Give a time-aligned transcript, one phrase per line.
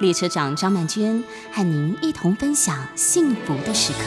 [0.00, 3.98] 列车长张曼娟和您一同分享幸福的时刻。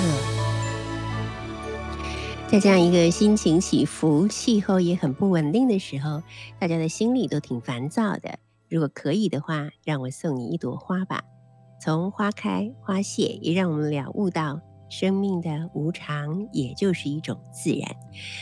[2.47, 6.23] 在这样一个心情起伏、气候也很不稳定的时候，
[6.59, 8.39] 大家的心里都挺烦躁的。
[8.69, 11.23] 如果可以的话，让我送你一朵花吧。
[11.81, 17.89] 从花开花谢，也让我们了悟到生命的无常，也就是一种自然。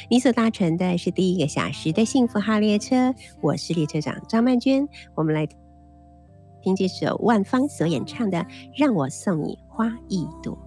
[0.09, 4.87] 你所搭乘的是第一个小时的幸福号列车，我是列车长张曼娟。
[5.15, 5.47] 我们来
[6.61, 8.37] 听这首万芳所演唱的
[8.75, 10.57] 《让我送你花一朵》。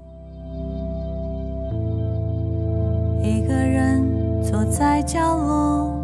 [3.23, 5.95] 一个人坐在角落，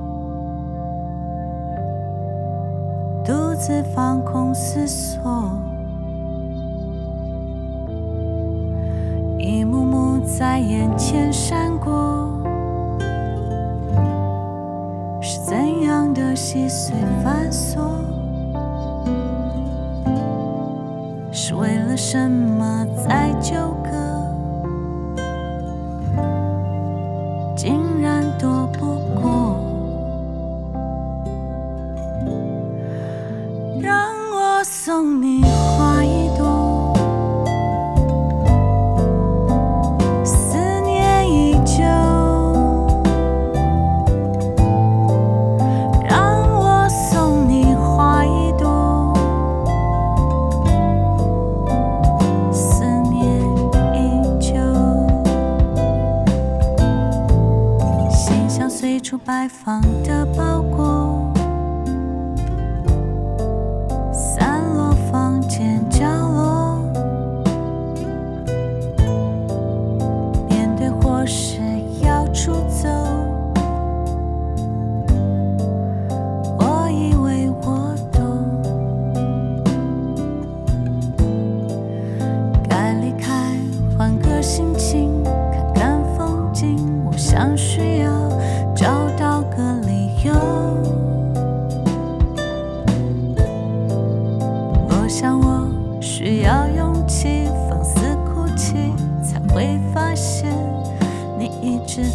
[3.25, 5.51] 独自放空思索，
[9.39, 12.41] 一幕幕在眼前闪过，
[15.21, 17.81] 是怎样的细碎繁琐？
[21.41, 24.18] 是为了什么在纠葛？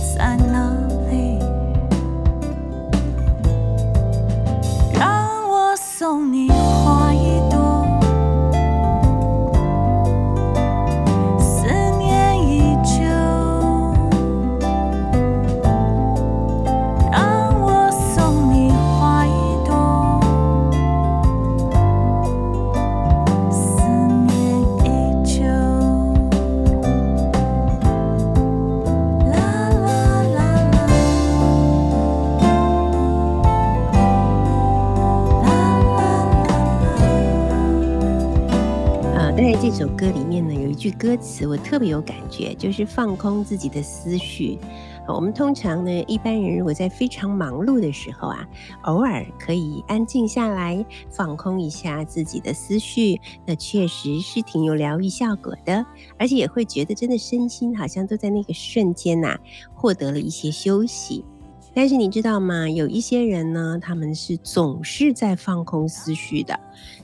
[0.03, 0.92] 散了
[40.83, 44.59] 句歌词我特别有感觉，就是放空自己的思绪。
[45.07, 48.45] 我们通常呢，一般人如果在非常忙碌的时候啊，
[48.81, 55.85] 偶尔可以安静下来，放空一下自己的思绪，那确实是挺有疗愈效果的，
[56.19, 59.37] 而且也会觉得真的身心好像都在那个瞬间呐，
[59.73, 61.23] 获得了一些休息。
[61.75, 62.69] 但是你知道吗？
[62.69, 66.59] 有一些人呢，他们是总是在放空思绪的。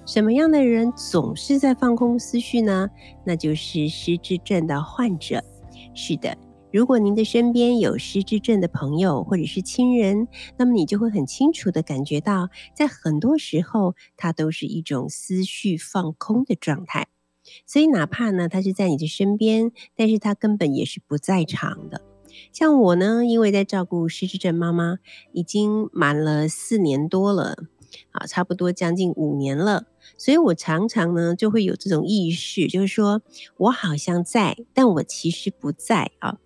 [0.06, 2.90] 什么样的人总是在放空思绪呢？
[3.25, 5.44] 那就是失智症的患者。
[5.96, 6.38] 是的，
[6.72, 17.08] 如果您的身边有失智症的朋友或者是亲人，那么你就会很清楚的感觉到，在很多时候，他都是一种思绪放空的状态。
[17.66, 22.02] 所以，哪怕呢，他是在你的身边，但是他根本也是不在场的。
[22.52, 24.97] 像我呢，因为在照顾失智症妈妈，
[25.32, 27.64] 已经满了四年多了，
[28.12, 29.86] 啊，差不多将近五年了，
[30.18, 33.22] 所以我常常呢就会有这种意识，就是说
[33.58, 36.38] 我好像在，但我其实不在啊。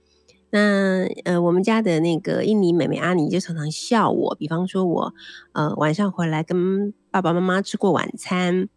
[0.51, 5.13] 那呃，我们家的那个印尼妹妹阿妮就常常笑我，比方说我
[5.53, 8.69] 呃晚上回来跟爸爸妈妈吃过晚餐。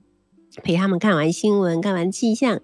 [0.63, 2.61] 陪他们看完新闻，看完气象，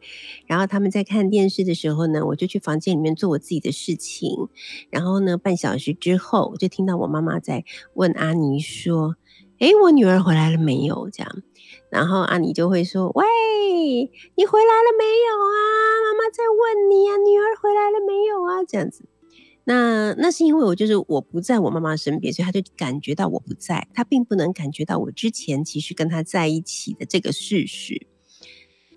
[0.47, 4.49] 然后他们在看电视的时候呢，我就去房间里面做我自己的事情。
[4.91, 9.17] 然后呢，半小时之后，我就听到我妈妈在问阿妮说
[9.61, 11.11] ：“哎，我女儿回来了没有？
[11.11, 11.43] 这样，
[11.91, 13.25] 然后阿妮就会说：“喂，
[14.35, 15.57] 你回来了没有啊？
[16.05, 19.05] 妈妈在问你啊，女儿回来了没有啊？”这样子。
[19.65, 28.07] 那那是因为我就是我不在我妈妈身边，所以他就感觉到我不在，他并不能感觉到我之前其实跟他在一起的这个事实。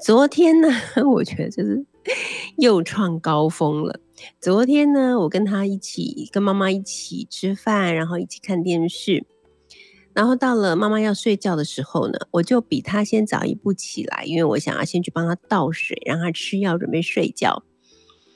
[0.01, 0.69] 昨天呢，
[1.13, 1.85] 我觉得就是
[2.57, 3.99] 又创高峰了。
[4.41, 9.25] 昨天呢，我跟他一起跟妈妈一起吃饭，然后一起看电视，
[10.13, 17.63] 然后到了妈妈要睡觉的时候呢，我就比他先早一步起来，因为我想要先去帮他倒水，让他吃药准备睡觉。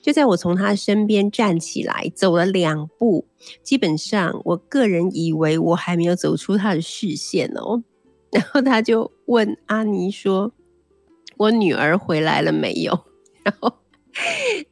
[0.02, 3.28] 就在我从他身边站起来，走了两步，
[3.62, 7.84] 基本上我个人以为我还没有走出他的视线哦。
[8.32, 10.54] 然后他就问阿尼说
[11.38, 13.06] ：“我女儿回来了没有？”
[13.44, 13.74] 然后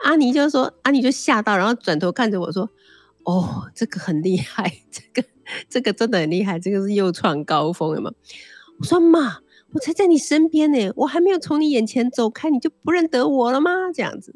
[0.04, 2.70] 阿尼就说：“阿尼就吓到，然后转头看着我说
[3.26, 5.28] ：‘哦，这个很厉害，这个
[5.68, 8.12] 这个真的很厉害，这个是又创高峰了吗？’
[8.80, 9.40] 我说：‘妈，
[9.74, 14.36] 我才在你身边呢，我还没有从你眼前走开，你就不认得我了吗？’这样子。”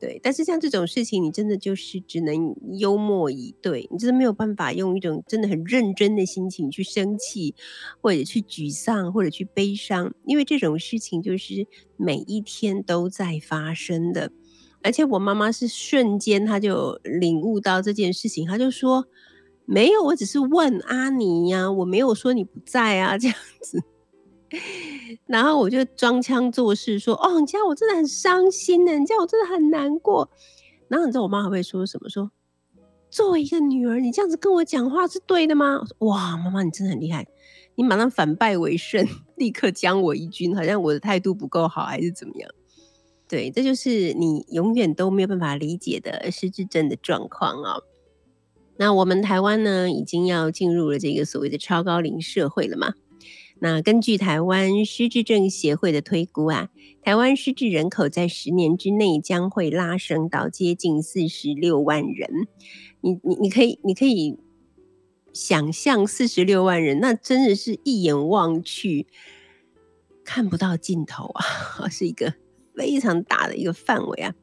[0.00, 7.54] 对，但是像这种事情，你真的就是只能幽默以对，你真的没有办法用一种真的很认真的心情去生气，
[8.00, 11.66] 或者去沮丧，或者去悲伤，因为这种事情就是
[11.98, 14.32] 每一天都在发生的。
[14.82, 19.06] 而且我妈妈是瞬间，她就领悟到这件事情，她就说
[19.66, 23.82] ：“没有，我只是问阿妮呀、我没有说你不在啊，这样子。”
[25.26, 30.30] 然后我就装腔作势说：“哦，你这样我真的很伤心呢，你这样我真的很难过。”
[30.88, 32.08] 然后你知道我妈还会说什么？
[32.08, 32.30] 说
[33.10, 37.26] ：“作为一个女儿，你这样子跟我讲话是对的吗？”哇，妈妈你真的很厉害，
[37.76, 39.06] 你马上反败为胜，
[39.36, 42.50] 立刻将我一军，好像我的态度不够好还是怎么样？
[43.28, 47.78] 对，这就是你永远都没有办法理解的失智症的状况啊、
[48.76, 52.94] 那我们台湾呢，已经要进入了这个所谓的超高龄社会了嘛？
[53.62, 56.70] 那根据台湾失智症协会的推估啊，
[57.02, 62.48] 台湾失智人口在十年之内将会拉升到接近四十六万人。
[63.02, 64.38] 你你你可以你可以
[65.34, 69.06] 想象四十六万人，那真的是一眼望去
[70.24, 72.34] 看不到尽头啊， 是一个
[72.74, 74.34] 非常大的一个范围啊。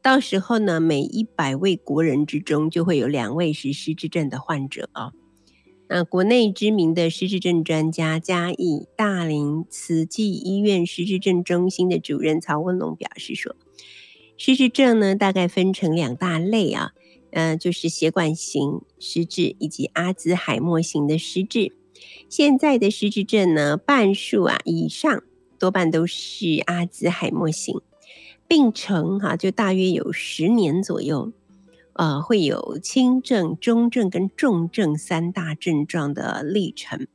[0.00, 5.12] 到时候呢，每一百位国人之中就会有两位是失智症的患者啊。
[5.90, 13.56] 那国内知名的失智症专家嘉义大林慈济医院失智症中心的主任曹文龙表示说，
[14.36, 16.92] 失智症呢大概分成两大类啊，
[17.30, 21.72] 嗯、就是血管型失智以及阿兹海默型的失智。
[22.28, 25.24] 现在的失智症呢，半数啊以上
[25.58, 27.80] 多半都是阿兹海默型，
[28.46, 31.32] 病程哈、就大约有十年左右。
[31.98, 37.08] 呃，会有轻症、中症跟重症三大症状的历程。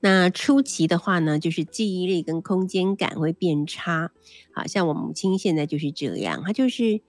[0.00, 4.12] 那初期的话呢，就是记忆力跟空间感会变差。
[4.52, 7.00] 好像我母亲现在就是这样，她就是，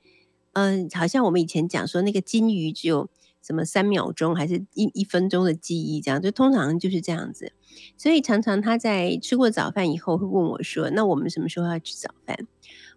[0.54, 3.10] 嗯、好像我们以前讲说那个金鱼只有
[3.42, 7.52] 什么三秒钟还是一一分钟的记忆，这样就通常就是这样子。
[7.98, 12.48] 所以常常她在吃过早饭以后会问我说：“那我们什么时候要吃早饭？”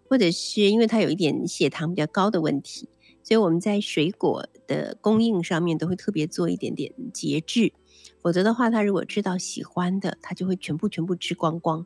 [0.07, 2.87] 或者是因为她有一点血糖比较高的问题。
[3.23, 7.73] 所以我们在水果的供应上面都会特别做一点点节制，
[8.21, 11.85] 否则的话，他如果吃到喜欢的，他就会全部全部吃光光。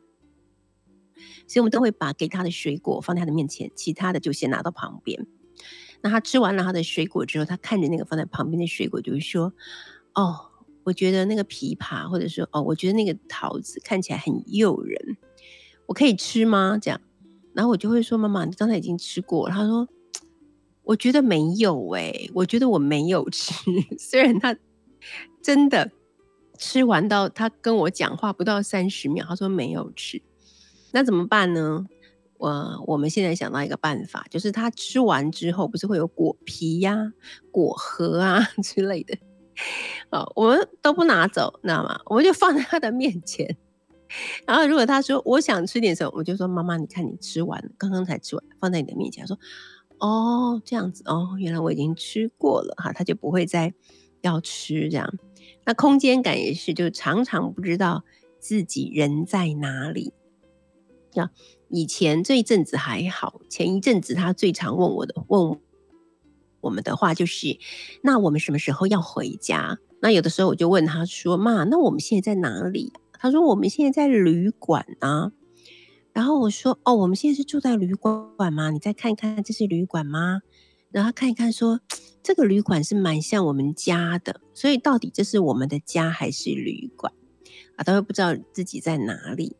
[1.46, 5.26] 所以我们都会把给他的水果放在他的面前，其他的就先拿到旁边。
[6.00, 9.52] 那他吃完了他的水果之后，他看着那个放在旁边的水果，就会说
[10.14, 10.36] ：“哦，
[10.84, 15.16] 我觉得那个枇杷，或者说哦，我觉得那个桃子看起来很诱人，
[15.86, 17.00] 我可以吃吗？”这样，
[17.54, 19.88] 然后我就会说：“妈妈，你刚才已经吃过。”他说。
[20.88, 23.52] 我觉得没有诶、欸，我觉得我没有吃。
[24.00, 24.56] 虽然他
[25.42, 25.90] 真的
[26.56, 30.22] 吃完到他跟我讲话不到三十秒，他说没有吃，
[30.92, 31.84] 那怎么办呢？
[32.38, 37.12] 我我们现在想到一个办法，就是他吃完之后不是会有果皮呀、
[37.50, 39.18] 果核啊 之类的，
[40.08, 42.00] 哦，我们都不拿走，知道吗？
[42.06, 43.58] 我们就放在他的面前。
[44.46, 49.38] 然后如果他说我想吃点什么，我就说妈妈，你看你吃完了，刚刚才吃完，放在你的面前，说。
[50.00, 53.74] 哦，这样子哦，原来我已经吃过了哈，他就不会再
[54.20, 55.12] 要吃这样。
[55.64, 58.04] 那空间感也是，就常常不知道
[58.38, 60.12] 自己人在哪里。
[61.14, 61.30] 那，
[61.68, 65.58] 以前这一阵子还好，前一阵子他最常问我的问
[66.60, 67.58] 我们的话就是，
[68.02, 69.78] 那我们什么时候要回家？
[70.00, 72.92] 那有的时候我就问他说，妈，那我们现在在哪里？
[73.12, 75.32] 他说我们现在在旅馆啊。
[76.18, 78.72] 然后我说：“哦，我们现在是住在旅馆吗？
[78.72, 80.40] 你再看一看，这是旅馆吗？”
[80.90, 81.78] 然后看一看说，
[82.24, 87.12] 这个旅馆是蛮像我们家的，所以到底这是我们的家还是旅馆
[87.76, 87.84] 啊？
[87.84, 89.54] 他会不知道自己在哪里。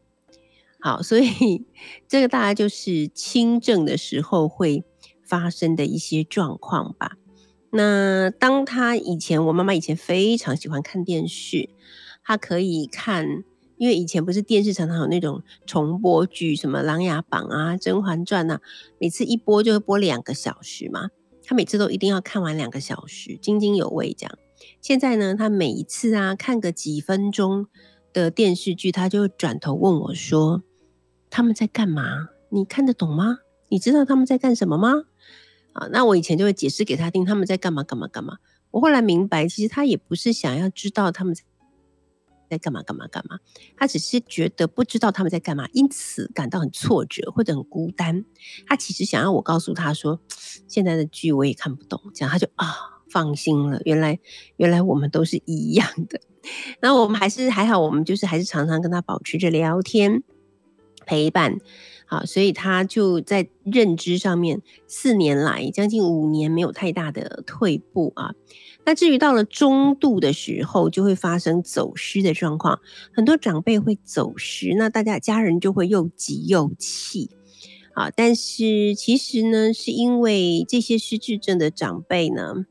[0.81, 1.65] 好，所以
[2.09, 4.83] 这个大概就是轻症的时候会
[5.23, 7.13] 发生的一些状况吧。
[7.71, 11.71] 那当他以前，我妈妈以前非常喜欢看电视，
[12.25, 13.45] 她可以看，
[13.79, 18.61] 因为以前不是电视常常有那种重播剧，什么《琅琊榜》啊，《甄嬛传》啊，
[19.01, 21.09] 每次一播就会播两个小时嘛。
[21.45, 24.39] 他每次都一定要看完两个小时，津津有味这样。
[24.83, 27.67] 现在呢，他每一次啊看个几分钟
[28.13, 30.63] 的电视剧，他就转头问我说
[31.31, 32.29] ：“他们在干嘛？
[32.51, 33.39] 你看得懂吗？
[33.71, 35.05] 你知道他们在干什么吗？”
[35.73, 38.39] 啊，那我以前就会解释给他听，他们在干嘛干嘛干嘛。
[38.73, 41.35] 我后来明白，其实他也不是想要知道他们
[42.49, 43.39] 在干嘛干嘛干嘛，
[43.77, 48.25] 他只是觉得不知道他们在干嘛，因此感到很挫折或者很孤单。
[48.67, 50.21] 他其实想要我告诉他说，
[50.67, 52.67] 现在的剧我也看不懂，这样他就啊
[53.11, 53.81] 放心了。
[53.85, 54.19] 原来
[54.57, 56.21] 原来我们都是一样的。
[56.81, 60.23] 那我们还是还好，我们就是还是常常跟他保持着聊天
[61.05, 61.59] 陪伴。
[62.07, 68.33] 好，所以他就在认知上面四年来将近五年没有太大的退步啊。
[68.89, 72.81] 那至于到了中度的时候，就会发生走失的状况，
[73.13, 77.29] 很多长辈会走失，那大家家人就会又急又气
[77.93, 78.11] 啊。
[78.11, 82.65] 但是其实呢，是因为这些失智症的长辈呢，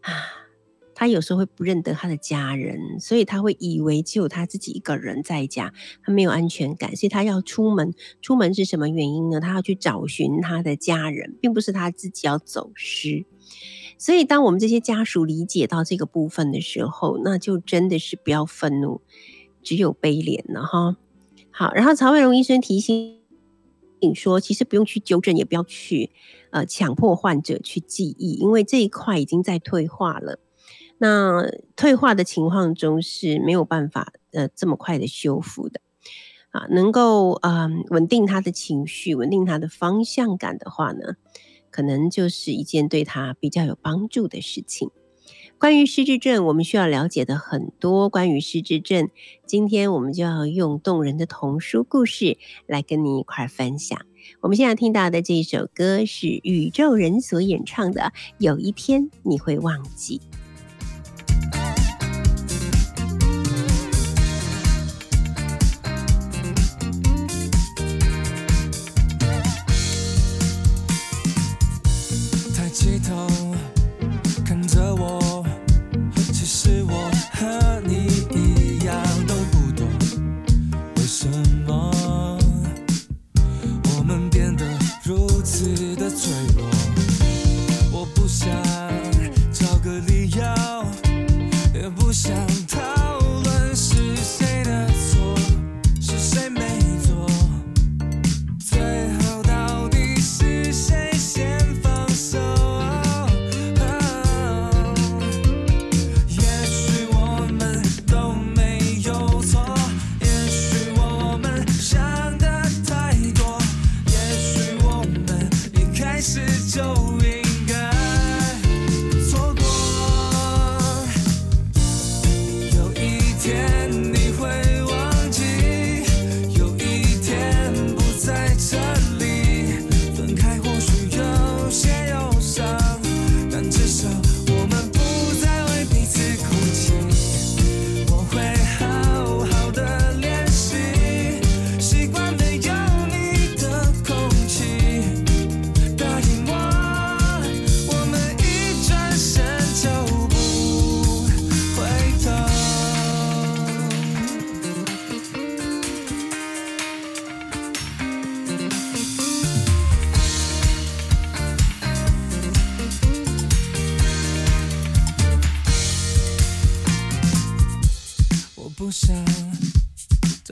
[0.00, 0.12] 啊。
[0.92, 5.72] 他有时候会不认得他的家人，所以他会以为只有他自己一个人在家，
[6.04, 7.94] 他没有安全感，所以他要出门。
[8.20, 9.40] 出门是什么原因呢？
[9.40, 13.24] 他要去找寻他的家人，并不是他自己要走失。
[14.00, 19.02] 所以，当我们这些家属理解到这个部分的时候，那就真的是不要愤怒，
[19.62, 20.96] 只有悲怜了哈。
[21.50, 23.20] 好，然后曹惠荣医生提醒
[24.00, 26.10] 你说，其实不用去纠正，也不要去
[26.48, 30.38] 呃强迫患者去记忆，因为这一块已经在退化了。
[30.96, 35.82] 那退化的情况中是没有办法呃这么快的修复的
[36.52, 41.16] 啊，能够啊稳定他的情绪，稳定他的方向感的话呢，
[41.70, 44.90] 可能就是一件对他比较有帮助的事情。
[45.58, 48.08] 关于失智症，我们需要了解的很多。
[48.08, 49.10] 关于失智症，
[49.44, 54.00] 今天我们就要用动人的童书故事来跟你一块分享。
[54.40, 58.00] 我们现在听到的这一首歌是宇宙人所演唱的
[58.38, 60.18] 《有一天你会忘记》。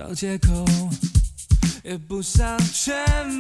[0.09, 0.65] 找借口，
[1.85, 3.38] 也不想全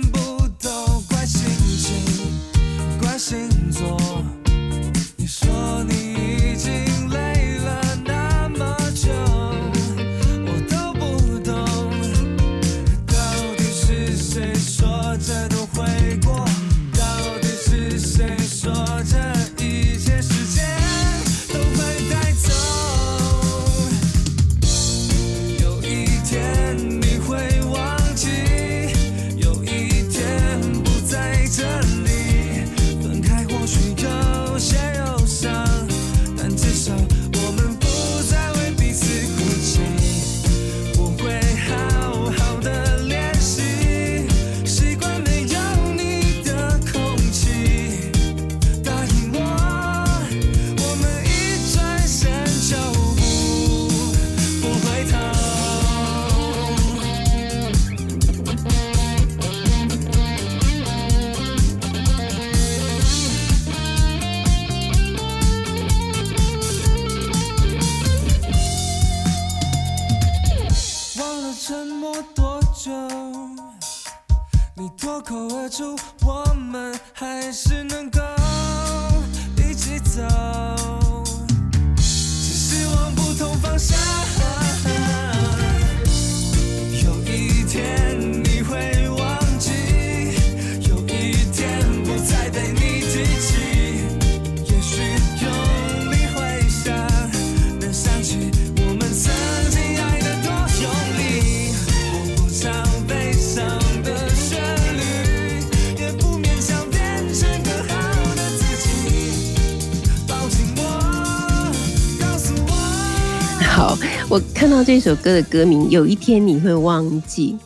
[114.69, 117.57] 看到这首歌的歌名，有一天你会忘记，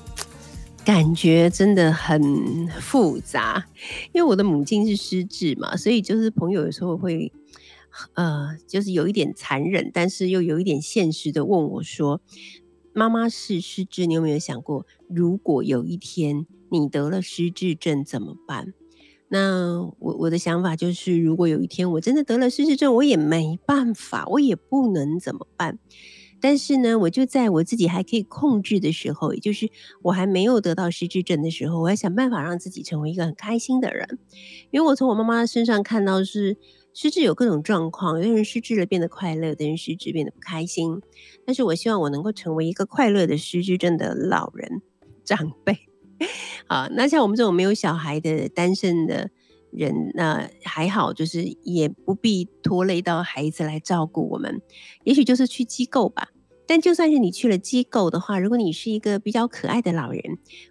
[0.85, 3.67] 感觉真的很复杂。
[4.13, 7.33] 因为我的母亲是失智嘛，所以就是朋友有时候会，
[8.15, 12.21] 呃，就是有一点残忍，但是又有一点现实的问我说
[12.95, 18.73] ：“妈妈是失智，你有没有想过，如果有一天你得了失智症怎么办？”
[19.27, 25.81] 那我我的想法就是，如果有一天我真的得了失智症，我也没办法，我也不能怎么办。
[26.43, 29.71] 但是呢，我就在我自己还可以控制的时候，也就是
[30.03, 34.19] 我还没有得到失智症的时候，我要想办法让自己成为一个很开心的人。
[34.73, 36.57] 因为我从我妈妈身上看到是
[36.93, 41.01] 失智有各种状况，有的人失智了变得快乐，有的人失智变得不开心。
[41.47, 44.83] 但是我希望我能够成为一个快乐的失智症的老人
[45.25, 45.79] 长辈。
[46.69, 49.31] 好，那像我们这种没有小孩的单身的
[49.73, 54.63] 人，那还好，就是也不必拖累到孩子来照顾我们，
[55.05, 56.29] 也许就是去机构吧。
[56.65, 60.23] 但就算是你去了机构的话，如果你是一个比较可爱的老人，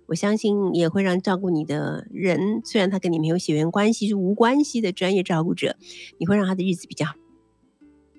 [0.08, 5.76] 我相信也会让照顾你的人，虽然他跟你没有血缘关系，是无关系的专业照顾者，
[6.18, 7.06] 你会让他的日子比较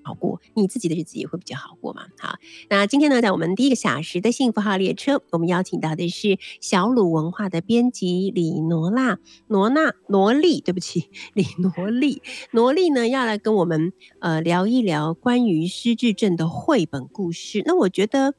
[0.03, 2.07] 好过，你自己的日子也会比较好过嘛。
[2.19, 2.35] 好，
[2.69, 17.63] 那今天呢，在我们第一个小时的幸福号列车，我们邀请到的是小鲁文化的编辑李挪娜、挪娜、罗莉，对不起，李挪莉，挪莉呢要来跟我们呃聊一聊关于失智症的绘本故事。
[17.65, 18.33] 那我觉得，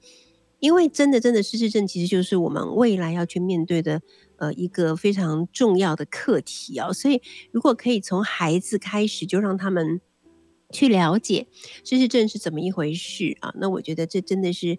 [0.60, 4.02] 因为真的真的失智症其实就是我们未来要去面对的
[4.36, 7.22] 呃一个非常重要的课题哦，所以
[7.52, 10.02] 如果可以从孩子开始就让他们。
[10.74, 11.46] 去了解
[11.84, 13.54] 失智症是怎么一回事啊？
[13.56, 14.76] 那我觉得这真的是，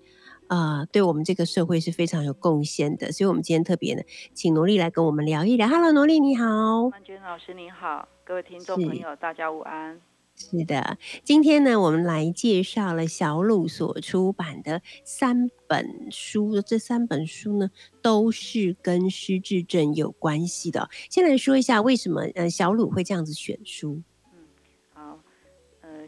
[0.47, 3.13] 啊、呃，对我们这个社会是非常有贡献的。
[3.13, 4.03] 所以，我们今天特别呢，
[4.33, 5.69] 请罗丽来跟我们聊一聊。
[5.69, 10.01] Hello，罗丽你好，曼娟老师你好，各位听众朋友大家午安。
[10.37, 20.89] 是的，今天呢，我们来介绍了小鲁所出版的三本书，这三本书呢，都是跟失智症有关系的。
[21.09, 24.01] 先来说一下为什么呃小鲁会这样子选书。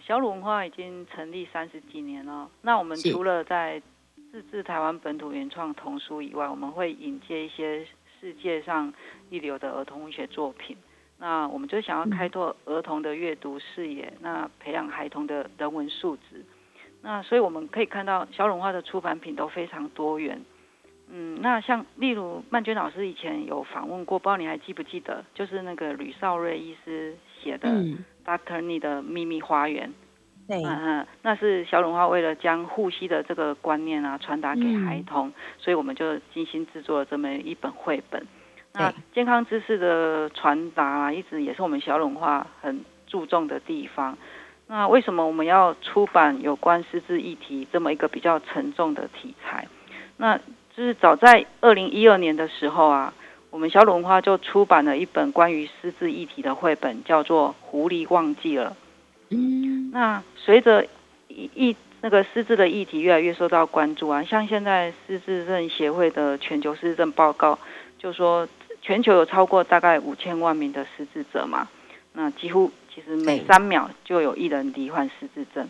[0.05, 2.49] 小鲁文化已经成立三十几年了。
[2.61, 3.81] 那我们除了在
[4.31, 7.85] 自制台湾本土原创童书以外，我们会引介一些
[8.19, 8.93] 世界上
[9.29, 10.77] 一流的儿童文学作品。
[11.19, 16.45] 那我们就想要开拓儿童的阅读视野，那培养孩童的人文素质。
[17.01, 20.43] 那所以我们可以看到小鲁文化的出版品都非常多元。
[21.09, 27.69] 嗯，那像例如曼娟老师以前有访问过，不知道你还记不记得，就是那个吕少瑞医师写的。
[28.27, 29.93] Doctor Ni 的秘密花园，
[30.49, 38.27] 对，嗯嗯，那是小鲁文化为了将护膝的这个观念啊传达给孩童，嗯，所以我们就精心制作了这么一本绘本。
[38.73, 44.17] 那健康知识的传达啊，一直也是我们小鲁文化很注重的地方。
[44.67, 49.65] 那为什么我们要出版有关失智议题这么一个比较沉重的题材？
[50.17, 50.37] 那
[50.77, 53.13] 就是早在二零一二年的时候啊。
[53.49, 58.75] 我们小鲁文化就出版了一本关于失智议题的绘本，叫做《狐狸忘记了》。
[59.35, 60.85] 嗯，那随着
[61.29, 67.57] 议那个失智的议题越来越受到关注啊，像现在失智症协会的全球失智症报告
[67.97, 68.47] 就说，
[68.81, 71.67] 全球有超过大概五千万名的失智者嘛，
[72.13, 75.67] 那几乎其实每三秒就有一人罹患失智症。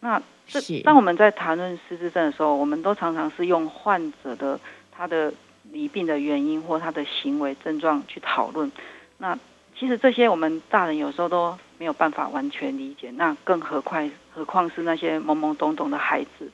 [0.00, 4.58] 那这当我们在谈论失智症的时候，我们都常常是用患者的
[4.90, 5.32] 他的。
[5.70, 8.72] 离病的原因或他的行为症状去讨论，
[9.18, 9.38] 那
[9.78, 16.50] 其实这些我们大人有时候都没有办法完全理解，那更何况何况是那些懵懵懂懂的孩子，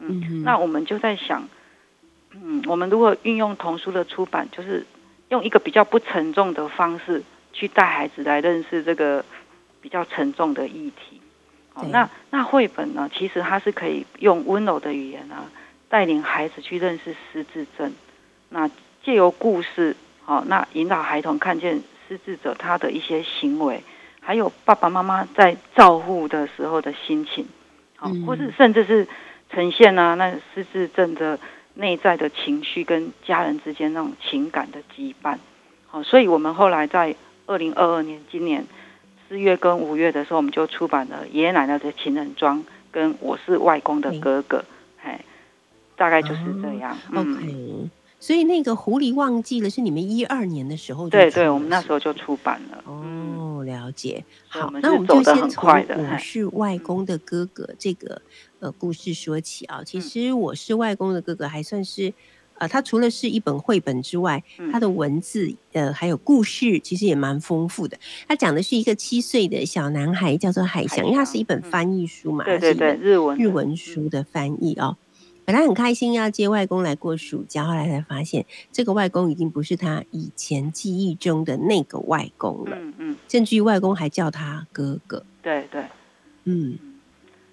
[0.00, 1.48] 嗯，嗯，那我们就在想，
[2.32, 4.84] 嗯，我们如果运用童书的出版，就是
[5.30, 7.22] 用一个比较不沉重的方式
[7.54, 9.24] 去带孩子来认识这个
[9.80, 11.17] 比较沉重的议题，
[11.78, 15.46] 好，那那绘本呢，其实它是可以用温柔的语言啊，
[15.88, 17.92] 带领孩子去认识失智症。
[18.48, 18.68] 那
[19.04, 23.80] 借由故事，好，那引导孩童看见失智者他的一些行为，
[24.20, 27.46] 还有爸爸妈妈在照护的时候的心情，
[27.94, 29.06] 好，或是甚至是
[29.50, 31.38] 呈现呢、啊，那失智症的
[31.74, 35.38] 内在的情绪跟家人之间那种情感的羁绊。
[35.86, 37.14] 好，所以我们后来在
[37.46, 38.66] 二零二二年今年
[39.28, 42.60] 四月跟五月的时候，我们就出版了《爷爷奶奶的情人装》
[42.90, 44.58] 跟《我是外公的哥哥》，
[45.02, 45.22] 哎，
[45.96, 46.96] 大概就是这样。
[47.12, 47.90] 哦、OK。
[48.20, 52.82] 所以那个狐狸忘记了是你们一二年的时候，对对，我们那时候就出版了。
[52.84, 54.24] 哦，了解。
[54.48, 58.20] 好，我那我们就先从我是外公的哥哥这个
[58.58, 59.84] 呃故事说起啊。
[59.84, 62.12] 其实我是外公的哥哥还算是
[62.58, 64.42] 呃，他除了是一本绘本之外，
[64.72, 67.96] 他的文字呃还有故事其实也蛮丰富的。
[68.26, 74.96] 他讲的是一个七岁的小男孩叫做海翔，因为他是一本翻译书嘛，对对对，日文日文书的翻译哦。
[75.44, 82.76] 本来很开心要接外公来过暑假，后来才发现这个外公已经不是他以前记忆中的那个外公了。
[82.78, 85.24] 嗯嗯，甚至于外公还叫他哥哥。
[85.40, 85.82] 对对，
[86.44, 86.78] 嗯，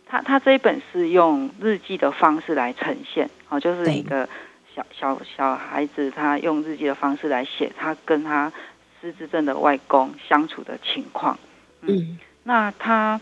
[0.05, 4.27] 他他这一本是用日记的方式来呈现，哦，就是一个
[4.75, 8.51] 小小小孩子，他用日记的方式来写他跟他
[8.99, 11.39] 失智症的外公相处的情况。
[11.81, 13.21] 嗯，嗯，那他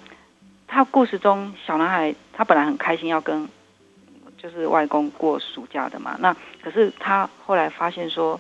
[0.68, 3.48] 他故事中小男孩他本来很开心要跟。
[4.36, 8.38] 就是外公过暑假的嘛，那可是他后来发现说，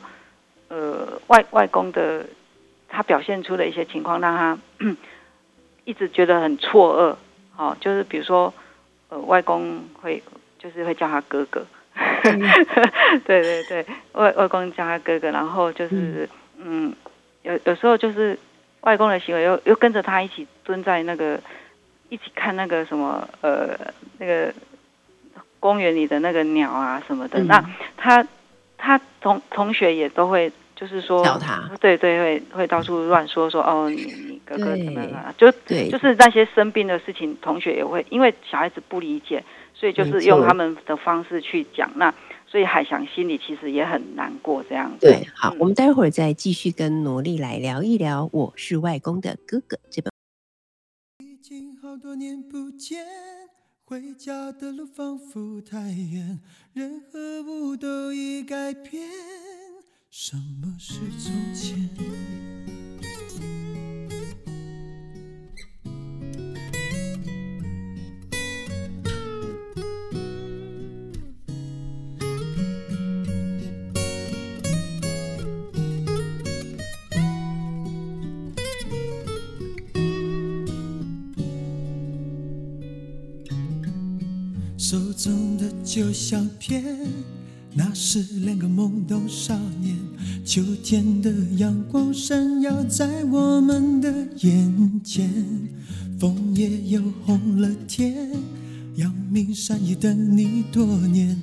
[0.67, 2.25] 呃，外外公的
[2.89, 4.57] 他表现出的一些情况，让他
[5.85, 7.15] 一直觉得很错愕。
[7.55, 8.53] 哦，就是比如说，
[9.07, 10.21] 呃，外公会
[10.59, 11.67] 就是会叫他哥哥，嗯、
[13.25, 16.95] 对对 对，外外公叫他哥哥，然后就是嗯，嗯，
[17.43, 18.37] 有有时候就是
[18.81, 21.39] 外公的行为又又跟着他一起蹲在那个
[22.09, 23.77] 一起看那个什么呃
[24.17, 24.53] 那个。
[25.59, 27.63] 公园里的那个鸟啊什么的，嗯、那
[27.95, 28.27] 他
[28.77, 35.33] 他同同学也都会就是说，他对对会会到处乱说说哦，你你哥哥怎么了？
[35.37, 39.41] 就对就是那些生病的事情，同学也会因为小孩子不理解，
[39.73, 41.91] 所以就是用他们的方式去讲。
[41.95, 42.13] 那
[42.47, 45.07] 所以海翔心里其实也很难过这样子。
[45.07, 50.11] 对，好，嗯、我们待会儿再继续跟萝莉来聊一聊《我是外公的哥哥》这本。
[51.25, 53.05] 已经好多年不见。
[53.85, 56.39] 回家的路仿佛太远，
[56.73, 59.03] 人和物都已改变。
[60.09, 62.42] 什么是从前？
[84.85, 86.83] 手中的旧相片，
[87.73, 89.97] 那是两个懵懂少年。
[90.43, 95.31] 秋天的阳光闪耀在我们的眼前，
[96.19, 98.29] 枫叶又红了天，
[98.97, 101.41] 阳明山已等你多年。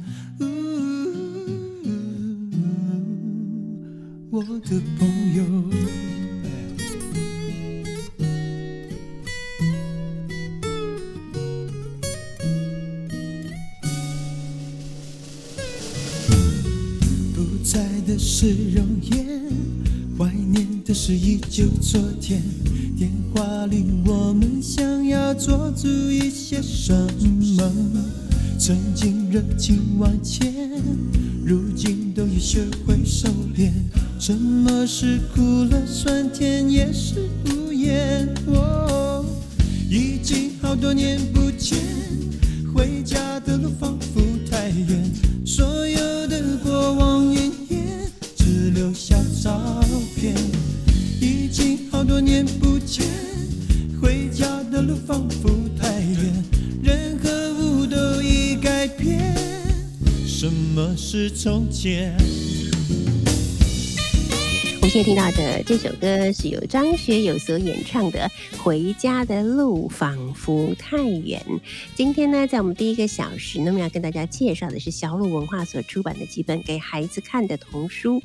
[4.31, 5.19] 我的朋
[66.66, 68.31] 张学友所演唱的
[68.62, 71.42] 《回家的路仿佛太远》。
[71.94, 78.23] 今天呢，在我们第一个小时，那么要跟大家介绍的是小鲁文化所出版的几本给孩子看的童书、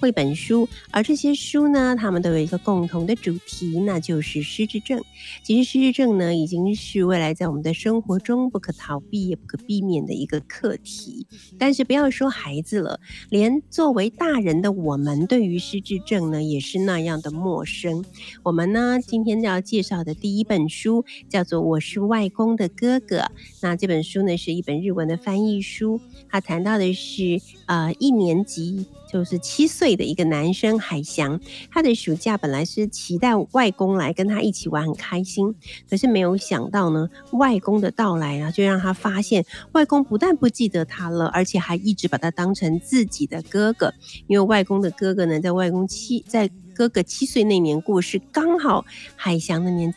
[0.00, 0.68] 绘本书。
[0.90, 5.00] 而这些书呢，他们都有一个共同的主题，那就是失智症。
[5.44, 11.28] 其实失智症呢，已经是未来在我们的生活中不可逃避也不可避免的一个课题。
[11.60, 12.98] 但是不要说孩子了，
[13.30, 18.04] 连作为大人的我们，对于失智症呢也是那样的陌生。
[18.42, 23.18] 我们呢今天要介绍的第一本书叫做《我是外公的哥哥》。
[23.62, 28.86] 那这本书呢是一本日文的翻译书，它谈到的是呃一年级。
[29.08, 35.54] 就是七岁的一个男生海翔，他的暑假本来是期待外公来跟他一起玩，很开心。
[35.88, 43.94] 可是没有想到呢，外公的到来呢，就让他发现外公不但不记得他了，而且还一直把他当成自己的哥哥。
[44.26, 48.84] 因为外公的哥哥呢，在外公七在哥哥七岁那年过世，刚好
[49.16, 49.94] 海翔的年。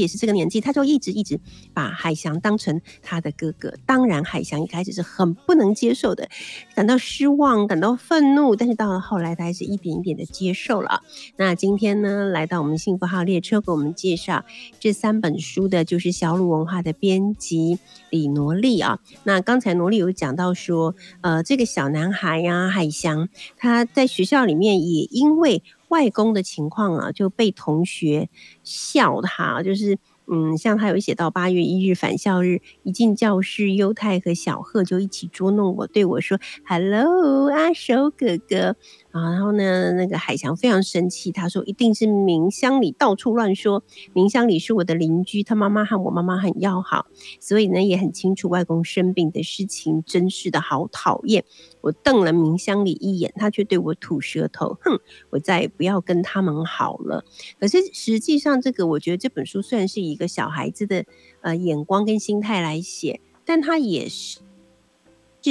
[0.00, 1.38] 也是这个年纪，他就一直一直
[1.72, 3.74] 把海翔当成他的哥哥。
[3.86, 6.28] 当然，海翔一开始是很不能接受的，
[6.74, 8.56] 感到失望，感到愤怒。
[8.56, 11.02] 但是到了后来，他还是一点一点的接受了。
[11.36, 14.44] 那今天呢，来到我们幸福号列车，给我们介绍
[14.78, 17.78] 这三本书的，就是小鲁文化的编辑
[18.10, 18.98] 李挪丽啊。
[19.24, 25.62] 那刚才挪丽有讲到说，呃，这个小男孩呀、海翔，他在学校里面也因为。
[25.94, 28.28] 外公的情况啊，就被同学
[28.64, 38.74] 笑他，就是嗯，像他有写到八月一日返校日，一进教室，优太和小贺就一起捉弄我，对我说：“Hello，阿手哥哥。”
[39.14, 47.06] 啊，然后呢，那个海翔非常生气，他说一定是明乡里到处乱说，明乡里是我的邻居，他妈妈和我妈妈很要好，
[47.38, 51.44] 所以呢也很清楚外公生病的事情，真是的好讨厌。
[51.80, 54.98] 我瞪了明乡里一眼，他却对我吐舌头，哼，
[55.30, 57.24] 我再也不要跟他们好了。
[57.60, 61.04] 可是实际上，这个我觉得这本书虽然是一个小孩子的
[61.40, 64.40] 呃眼光跟心态来写，但他也是。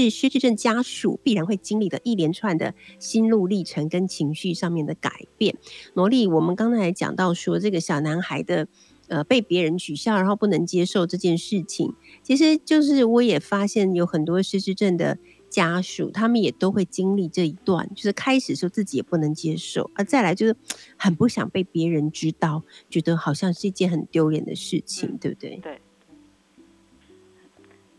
[0.02, 5.56] 是失智症家属必然会经历的一连串的心路历程跟情绪上面的改变。
[5.94, 8.68] 罗莉，我们刚才讲到说，这个小男孩的
[9.08, 15.18] 呃被别人取笑，然后不能接受这件事情，其实就是我也发现有很多失智症的
[15.50, 20.56] 家属，他们也都会经历这一段，就是开始时候自己也不能接受，而再来就是
[20.98, 25.58] 很不想被别人知道，觉得好像是一件很丢脸的事情，嗯、对不对？
[25.58, 25.80] 对。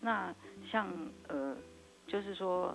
[0.00, 0.34] 那
[0.72, 1.13] 像呃。
[2.14, 2.72] 就是说，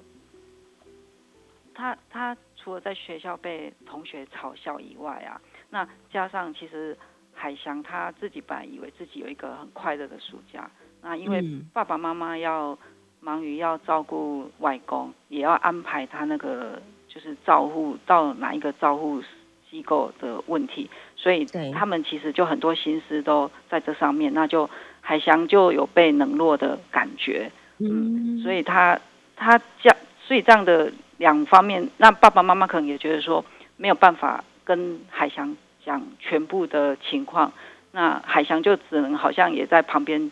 [1.73, 6.97] 他他除了在学校被同学嘲笑以外啊，那加上其实
[7.34, 10.69] 海翔他自己本来以为自己有一个很快乐的暑假，
[11.02, 12.78] 那因为爸爸妈妈要
[13.21, 19.23] 忙于要照顾外公，也要安排他那个就是照护到哪一个照护
[19.71, 28.99] 机构的问题，所以他们其实就很多心思都在这上面，那就海翔就有被冷落的感觉，嗯，所以他。
[29.39, 29.97] 他这样，
[30.28, 33.43] 所以这样的两方面，那爸爸妈妈可能也觉得说
[33.78, 37.52] 没有办法跟海翔讲全部的情况，
[37.93, 40.30] 那海翔就只能好像也在旁边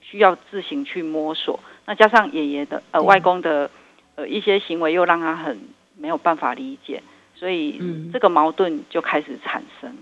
[0.00, 1.58] 需要自行去摸索。
[1.86, 3.70] 那加上爷爷的呃外公的
[4.14, 5.58] 呃一些行为，又让他很
[5.96, 7.02] 没有办法理解，
[7.34, 7.80] 所以
[8.12, 9.96] 这个矛盾就开始产生。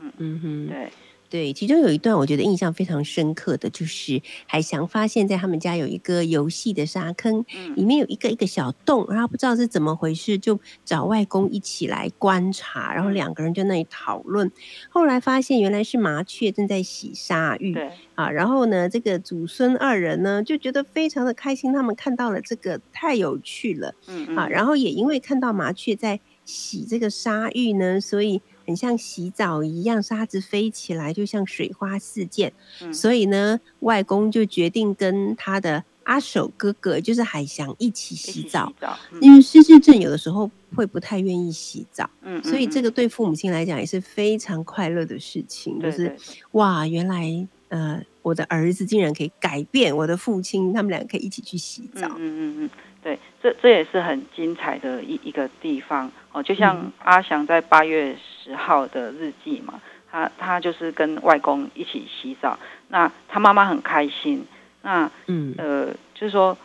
[0.00, 0.90] 嗯嗯哼，对。
[1.30, 7.44] 对，其中有一段我觉得印象非常深刻的就是海翔发现，在他们家有一个游戏的沙坑，
[7.76, 14.50] 里面有一个一个小洞，然后不知道是怎么回事，就找外公一起来观察，然后两个人就那里讨论。
[14.88, 17.74] 后来发现原来是麻雀正在洗沙浴，
[18.14, 28.40] 啊，然后呢，这个祖孙二人呢就觉得非常的开心，他们看到了这个太有趣了，嗯啊，然后也因为看到麻雀在洗这个沙浴呢，所以。
[28.68, 32.52] 很像洗澡一样，沙子飞起来，就像水花四溅。
[32.82, 38.66] 嗯、所以呢，外公就决定跟他的阿守哥哥，就是海翔一起洗澡。
[38.66, 45.80] 洗澡嗯、因为失智症有的时候会不太愿意洗澡，嗯、所以这个对父母亲来讲也是非常快乐的事情。
[45.80, 46.14] 就是
[46.50, 52.06] 哇，原来呃，我的儿子竟然可以改变我的父亲，他们两个可以一起去洗澡。
[52.08, 52.70] 嗯嗯嗯。
[53.00, 56.42] 对，这这也是很精彩的一一个地方哦。
[56.42, 64.44] 就像阿翔在八月十号的日记嘛，他他就是跟外公一起洗澡，那他妈妈很开心。
[64.82, 66.58] 那嗯呃，就是说，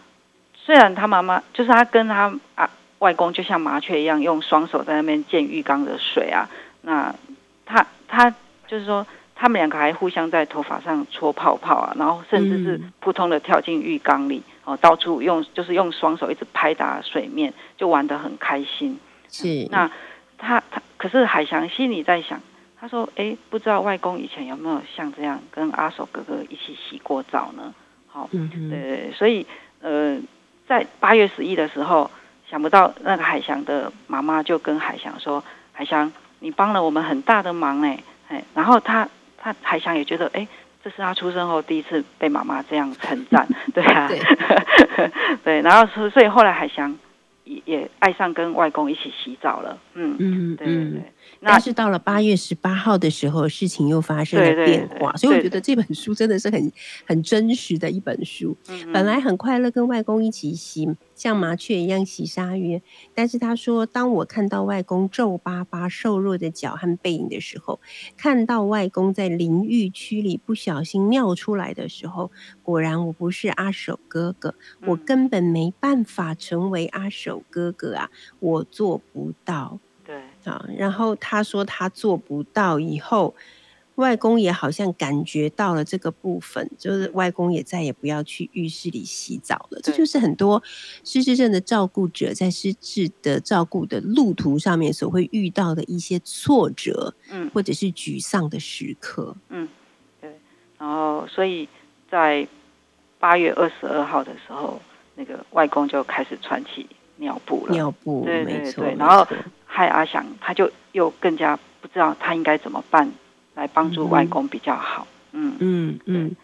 [0.56, 6.50] 虽然他妈妈就是他跟他啊外公就像麻雀一样，用双手在那边溅浴缸的水啊。
[6.82, 7.13] 那
[7.66, 8.30] 他他
[8.68, 14.43] 就是说，他们两个还互相在头发上搓泡泡啊，然后甚至是扑通的跳进浴缸里。
[14.65, 18.98] 哦，到处用就是用双手一直拍打水面，就玩得很开心。
[19.30, 19.91] 是，嗯、那
[20.38, 22.39] 他他可是海翔心里在想，
[22.80, 27.74] 他说：“哎，不知道外公以前有没有像这样跟阿守哥哥一起洗过澡呢？”
[28.08, 29.46] 好，嗯哼，对，所以
[29.82, 30.17] 呃，
[30.65, 32.10] 在八月十一的时候，
[32.50, 35.43] 想不到那个海翔的妈妈就跟海翔说
[35.74, 39.10] ：“海翔，你帮了我们很大的忙哎哎。”然后他
[39.43, 40.47] 他海翔也觉得哎。
[40.84, 44.19] 这是他出生后第一次被妈妈这样称赞， 对啊，对，
[45.41, 46.93] 对，然后所所以后来海翔
[47.45, 51.12] 也也爱上跟外公一起洗澡了，嗯嗯，对对对，
[51.43, 56.71] 但是到了八月十八号的时候，事情又发生了变化，所以我觉得这本书真的是很
[57.06, 58.56] 很真实的一本书。
[58.93, 62.82] 本来很快乐，跟外公一起洗，像麻雀一样洗鲨鱼。
[63.13, 67.79] 但是他说，当我看到外公皱巴巴、瘦弱的脚和背影的时候，
[68.15, 79.79] 看到外公在淋浴区里不小心尿出来的时候，果然我不是阿守哥哥，我根本没办法成为阿守哥哥啊，我做不到。
[80.43, 83.34] 啊，然后他说他做不到，以后
[83.95, 89.79] 外公也好像感觉到了这个部分，就是外公也再也不要去浴室里洗澡了。
[89.84, 90.62] 这就是很多
[91.03, 99.69] 失智症的照顾者在失智的照顾的路途上面所会遇到的一些挫折，嗯，或者是沮丧的时刻，嗯，
[100.19, 100.32] 对。
[100.79, 101.69] 然后，所以
[102.10, 102.47] 在
[103.19, 104.82] 八月二十二号的时候，
[105.15, 109.28] 那个外公就开始穿起尿布了，尿布，对对对，然后。
[109.76, 113.12] 害阿翔，他就又更加不知道他应该怎么办
[113.56, 115.08] 来帮助外公比较好。
[115.32, 116.36] 嗯嗯嗯。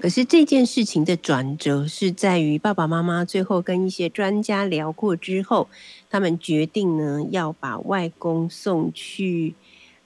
[0.00, 5.68] 可是这件事情的转折是在于爸爸妈妈最后跟一些专家聊过之后，
[6.08, 9.56] 他们决定呢要把外公送去，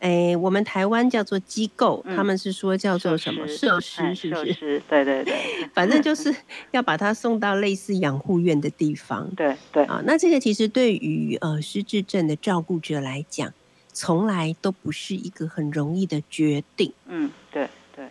[0.01, 4.15] 哎，我们台湾叫做机构，他们是说叫做什么设施？
[4.15, 4.83] 是不是？
[4.89, 5.35] 对对对，
[5.75, 6.35] 反正就是
[6.73, 9.29] 要把他送到类似养护院的地方。
[9.37, 13.53] 对对啊，那这个其实对于呃失智症的照顾者来讲，
[13.93, 16.91] 从来都不是一个很容易的决定。
[17.07, 18.09] 嗯，对对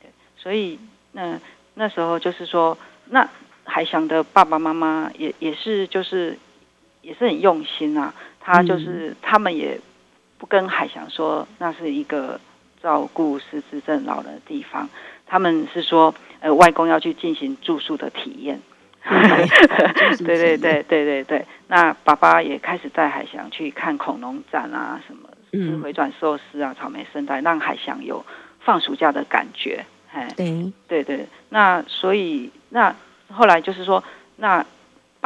[0.00, 0.78] 对，所以
[1.10, 1.40] 那
[1.74, 3.28] 那时候就是说，那
[3.64, 6.38] 海翔的爸爸妈妈也也是就是
[7.02, 9.80] 也是很用心啊，他就是、嗯、他们也。
[10.38, 12.40] 不跟海翔说，那是一个
[12.82, 14.88] 照顾失智症老人的地方。
[15.26, 18.60] 他们是说，呃，外公要去进行住宿的体验。
[19.02, 21.46] 对 对对对对对。
[21.68, 28.24] 那爸爸也开始带海翔去看恐龙展啊，什么是回转寿司啊，草莓圣代，让海翔有
[28.60, 29.84] 放暑假的感觉。
[30.12, 31.26] 哎，对对对。
[31.48, 32.94] 那所以，那
[33.32, 34.02] 后来就是说，
[34.36, 34.64] 那。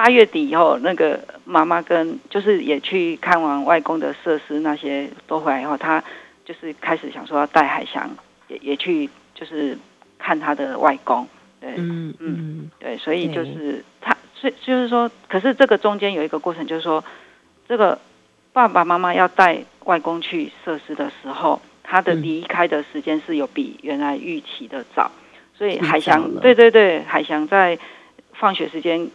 [0.00, 6.02] 八月底以后，那个妈妈跟就是也去看完外公的设施，那些都回来以后，他
[6.42, 8.08] 就是开始想说要带海翔
[8.48, 9.76] 也也去，就是
[10.18, 11.28] 看他的外公。
[11.60, 17.04] 对，嗯嗯，对，所以就是他，所以就是说，可是这个中间有一个过程，就是说，
[17.68, 17.98] 这个
[18.54, 25.10] 爸爸妈妈要带外公去设施的时候，他的离开的时间是有比原来预期的早，
[25.54, 27.78] 所以海翔，对对对，海翔在
[28.32, 29.10] 放学时间。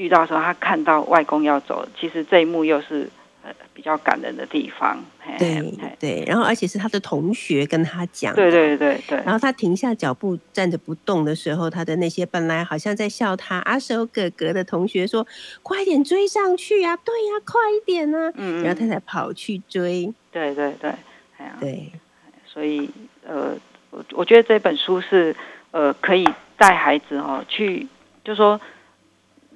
[0.00, 3.06] 遇到的时候，他看到外公要走，其实这一幕又是
[3.42, 4.98] 呃比较感人的地方。
[5.38, 5.62] 对
[5.98, 9.18] 对，然后而且是他的同学跟他讲，对对对对。
[9.18, 15.26] 然后他停下脚步站着不动的时候，他的那些本来好像在笑他阿守哥哥的同学说
[15.62, 18.32] ：“快点追上去呀、啊！”对呀、啊，快一点啊！
[18.36, 20.10] 嗯，然后他才跑去追。
[20.32, 20.90] 对对对，
[21.60, 21.92] 对。
[22.46, 22.88] 所以
[23.28, 23.54] 呃，
[23.90, 25.36] 我我觉得这本书是
[25.72, 27.86] 呃可以带孩子哦去，
[28.24, 28.58] 就说。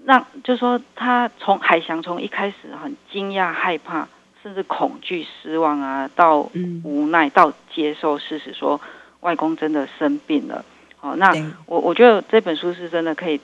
[0.05, 4.07] 让就是说，他从海翔从一开始很惊讶、害怕，
[4.43, 6.41] 甚至恐惧、失望啊，到
[6.83, 8.81] 无奈，到接受事实，说
[9.21, 10.65] 外公真的生病了。
[11.01, 11.33] 哦，那
[11.67, 13.41] 我我觉得这本书是真的可以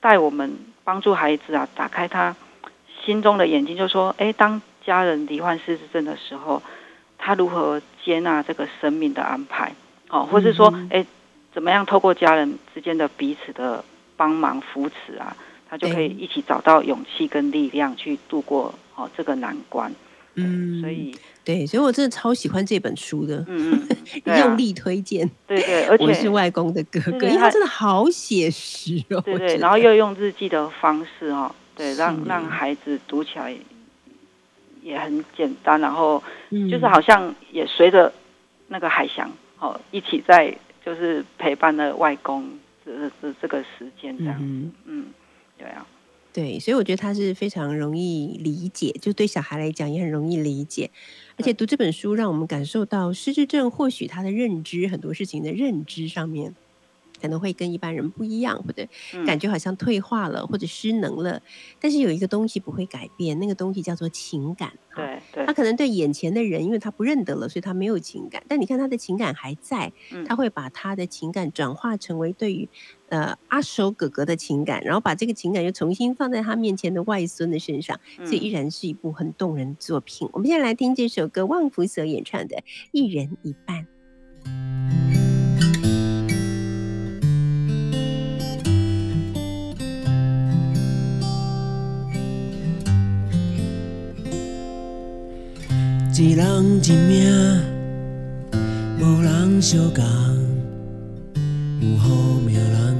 [0.00, 2.34] 带我们帮助孩子啊，打开他
[3.04, 6.62] 心中的眼睛，就说，哎，当家人罹患失智症的时候，
[7.18, 9.72] 他如何接纳这个生命的安排？
[10.10, 11.04] 哦，或是说，哎，
[11.52, 13.84] 怎么样透过家人之间的彼此的
[14.16, 15.36] 帮忙扶持啊？
[15.68, 19.92] 他就可以一起找到勇气跟力量去度过哦这个难关，
[20.34, 23.86] 嗯，所以对，所以我真的超喜欢这本书的，嗯
[24.24, 33.54] 嗯， 用力推荐，对对，而且我是外公的哥哥，因为他真的好写实哦，对对，然后又用日记的方式哦，对，让让孩子读起来
[34.82, 36.22] 也很简单，然后
[36.70, 38.12] 就是好像也随着
[38.68, 42.48] 那个海翔哦一起在就是陪伴了外公
[42.84, 44.36] 这这这个时间这样，
[44.84, 45.06] 嗯。
[45.58, 45.86] 对啊，
[46.32, 50.90] 对，所以我觉得他是非常容易理解，就对小孩来讲也很容易理解，
[51.38, 56.54] 而且读这本书让我们感受到失智症或许他的认知很多事情的认知上面。
[57.20, 58.86] 可能会跟一般人不一样，或者
[59.26, 61.42] 感觉好像退化了，或者失能了。
[61.80, 64.72] 但是有一个东西不会改变，那个东西叫做情感。
[64.94, 68.42] 对对，他可能对眼前的人，因为他不认得了，所以他没有情感。
[68.48, 69.92] 但你看他的情感还在，
[70.26, 72.66] 他会把他的情感转化成为对于
[73.10, 80.28] 呃阿守哥哥的情感，然后把这个情感又重新放在他面前的外孙的身上，所以依然是一部很动人的作品。
[80.32, 82.56] 我们现在来听这首歌，旺福所演唱的
[82.92, 83.82] 《一人一半》。
[96.18, 97.30] 一人一命，
[98.98, 100.02] 无人相共，
[101.78, 102.08] 有好
[102.40, 102.96] 命人，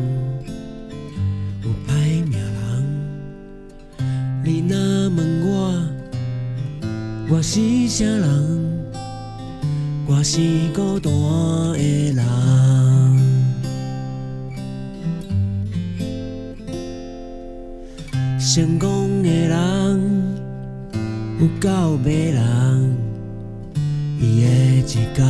[1.63, 2.47] 有歹命人。
[4.45, 4.77] 你若
[5.17, 5.83] 问我，
[7.31, 8.93] 我是啥人？
[10.07, 10.39] 我是
[10.75, 11.11] 孤单
[11.73, 12.23] 的人。
[18.39, 20.37] 成功的人
[21.41, 22.96] 有够迷人，
[24.19, 24.49] 伊的
[24.81, 25.27] 一天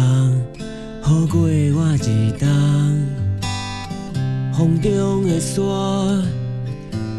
[1.03, 2.47] 好过我一冬。
[4.53, 5.61] 风中的沙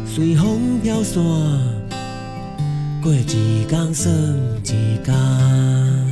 [0.04, 1.22] 随风飘散，
[3.02, 4.12] 过一天算
[4.64, 6.07] 一天。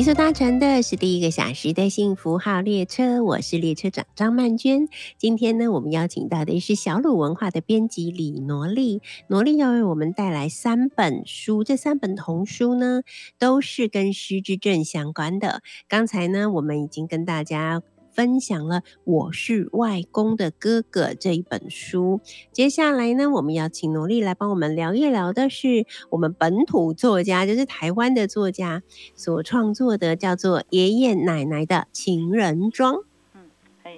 [0.00, 4.88] 你所搭乘的是第一个小时的幸福号列车，我是列车长张曼娟。
[5.18, 13.02] 今天呢，我们邀请到的是小鲁文化的编辑李挪丽，挪丽要为我们带来三本书，这三本童书呢，
[13.38, 15.60] 都是跟失智症相关的。
[15.86, 17.82] 刚才呢，我们已经跟大家。
[18.12, 22.20] 分享了《我是外公的哥哥》这一本书。
[22.52, 28.82] 接下来呢，我们要请努力来帮我们聊一聊的是我们本土作家，就是台湾的作家
[29.14, 32.94] 所创作的，叫做《爷爷奶奶的情人装》。
[33.34, 33.50] 嗯，
[33.84, 33.96] 哎，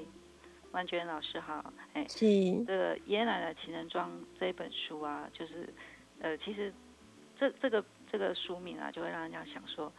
[0.73, 2.27] 万娟老师好，哎，是
[2.67, 5.69] 这个《爷爷奶奶情人装》这一本书啊，就是
[6.21, 6.73] 呃，其实
[7.39, 9.93] 这这个这个书名啊，就会让人家想说。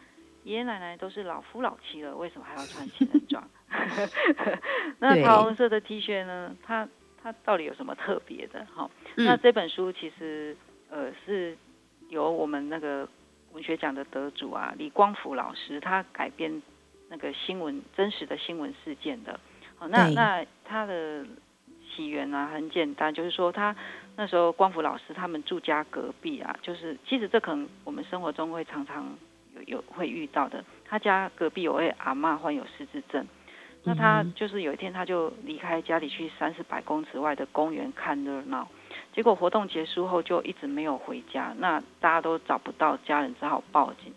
[0.45, 3.41] 爷爷奶奶都是老夫老妻了，为什么还要穿情人装？
[4.99, 6.55] 那桃红色的 T 恤呢？
[6.63, 6.87] 它
[7.21, 8.65] 它到底有什么特别的？
[8.73, 10.55] 哈、嗯，那这本书其实
[10.89, 11.57] 呃是
[12.09, 13.07] 由我们那个
[13.53, 16.61] 文学奖的得主啊李光福老师他改编
[17.09, 19.39] 那个新闻真实的新闻事件的。
[19.77, 21.25] 好，那那他的
[21.95, 23.75] 起源啊很简单，就是说他
[24.15, 29.15] 那时候光福老师他们住家隔壁啊，就是其实这可能我们生活中会常常。
[29.55, 33.23] 有有会遇到的，他家隔壁有位阿嬷患有失智症，
[33.85, 38.67] 那他就是有一天他就离开家里去三四百公尺外的公园看热闹，
[39.13, 44.13] 结果活动结束后就一直没有回家，那大家都找不到家人，只好报警。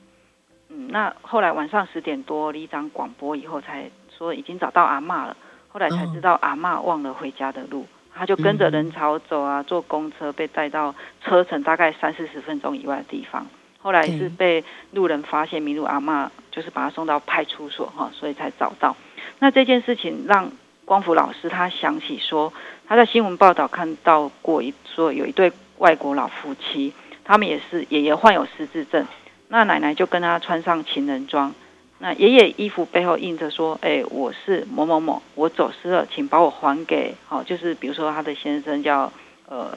[0.69, 5.37] 嗯，那后来晚上十点多，里长广播以后才说已经找到阿妈了，
[5.69, 13.45] 后来才知道阿妈忘了回家的路，他就跟着人潮走啊，坐公车被带到车程大概三四十分钟以外的地方。
[13.81, 18.97] 后来是被路人发现迷路阿妈，就是把他送到派出所哈，所以才找到。
[19.39, 20.51] 那这件事情让
[20.85, 22.53] 光福老师他想起说，
[22.87, 26.93] 他在新闻报道看到过一说有一对外国老夫妻，
[27.25, 29.07] 他们也是爷爷患有失智症，
[29.49, 31.55] 那奶奶就跟他穿上情人装，
[31.99, 39.13] 那爷爷衣服背后印着说，哎，我是某某某，我走失了，请把我还给，好，就是比如说他的先生叫
[39.49, 39.71] 呃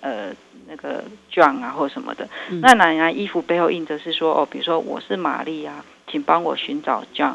[0.00, 0.32] 呃。
[0.66, 7.34] 那个 John 啊，或什么的，嗯、那奶奶衣服背后印着是说哦，比如说我是玛丽啊，请帮我寻找 John。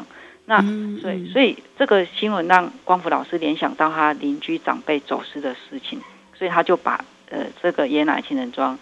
[0.50, 6.00] 那、嗯、所以所以这个新闻让光福老师联想到他邻居长辈走失的事情，
[6.36, 8.76] 所以他就把呃这个爷奶情人装。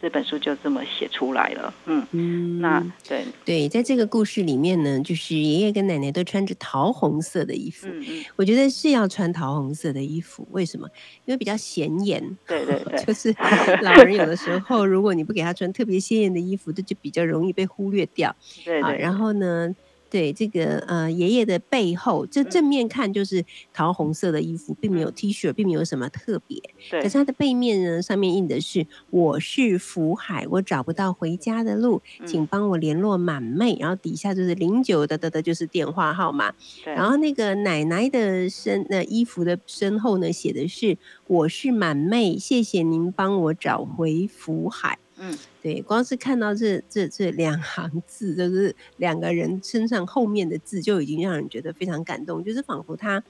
[0.00, 3.24] 这本书就这么写出来了，嗯嗯，那对。
[3.44, 10.88] 对，在这个故事里面呢，就是爷爷跟奶奶都穿着桃红色的衣服，嗯嗯，我觉得是要穿桃红色的衣服，为什么？
[11.24, 13.34] 因为比较显眼，对对对， 就是
[13.82, 18.32] 老人有的时候，如果你不给他穿特别鲜艳的衣服，这就比较容易被忽略掉，
[18.64, 19.74] 对对，对，然后呢。
[20.12, 23.42] 对这个呃爷爷的背后，这正面看就是
[23.72, 26.60] 桃红色的衣服，并没有 T 恤，并没有什么特别。
[26.90, 27.00] 对。
[27.00, 36.52] 可是它的背面呢，上面印的是“我是福海，我找不到回家的路，请帮我联络满妹”，然后底下就是零九的的的，就是电话号码。
[36.84, 36.92] 对。
[36.92, 44.98] 然后那个奶奶的身那衣服的身后呢，写的是“我是满妹，谢谢您帮我找回福海”。
[45.24, 53.22] 嗯，对，光是看到这这这两行字，就是两个人身上后面的字，就已经让人觉得非常感动，就是仿佛他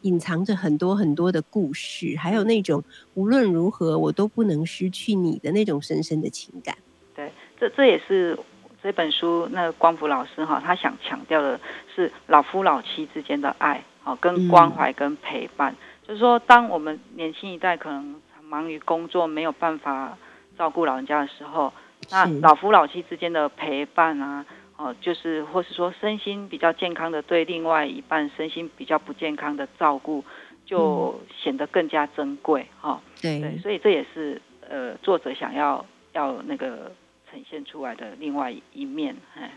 [0.00, 2.82] 隐藏着很多很多的故事，还有那种
[3.14, 6.76] 无论如何我都不能失去你的那种深深的情感。
[7.14, 7.30] 对，
[7.60, 8.36] 这这也是
[8.82, 11.60] 这本书那个光福老师哈，他想强调的
[11.94, 20.18] 是老夫老妻之间的爱，好，跟关怀跟陪伴，嗯，就是说，当我们年轻一代可能忙于工作，没有办法。
[20.58, 21.72] 照顾老人家的时候，
[22.10, 24.44] 那老夫老妻之间的陪伴啊，
[24.76, 30.24] 哦，就是或是说身心比较健康的对另外一半身心比较不健康的照顾，
[30.64, 33.00] 就显得更加珍贵哈、哦。
[33.20, 36.92] 对，所以这也是呃作者想要要那个
[37.30, 39.16] 呈现出来的另外一面。
[39.34, 39.52] 哎，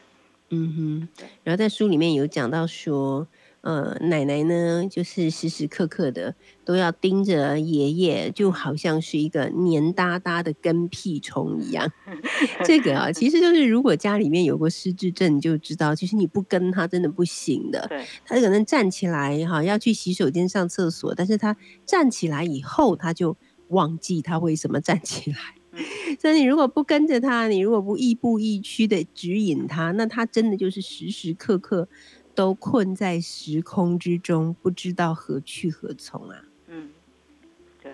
[0.50, 3.28] 嗯哼，然后在书里面有讲到说，
[3.62, 6.34] 呃，奶奶呢，就是时时刻刻的
[6.64, 11.91] 都要盯着爷爷，就好像是一个黏哒哒的跟屁虫一样。
[12.64, 17.86] 这个啊，其实就是如果家里面有过失智症，你就知道，其实你不跟他真的不行的。
[17.89, 23.36] 对，他可能站起来哈，要去洗手间上厕所，但是他站起来以后，他就
[23.68, 25.38] 忘记他为什么站起来。
[25.72, 25.84] 嗯、
[26.20, 31.89] 所以你如果不跟着他，你如果不亦步亦趋的指引他，那他真的就是时时刻刻。
[32.40, 36.42] 都困在时空之中，不知道何去何从啊！
[36.68, 36.90] 嗯，
[37.84, 37.94] 对，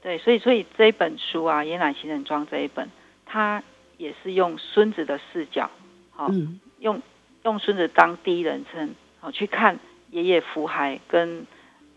[0.00, 2.88] 对，所以，所以这一本书啊，《爷奶情人装》这一本，
[3.26, 3.64] 它
[3.98, 5.68] 也是用孙子的视角，
[6.12, 7.02] 好、哦嗯，用
[7.42, 9.80] 用孙子当第一人称，好、哦、去看
[10.12, 11.44] 爷爷福海跟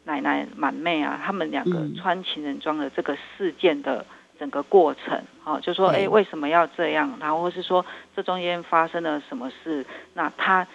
[0.05, 4.03] 奶奶满妹啊，他们两个穿情人装的这个事件的。
[4.37, 7.17] 整个过程，好、哦，就说，哎，为什么要这样？
[7.19, 9.85] 然后或是说，这中间发生了什么事？
[10.13, 10.67] 那他，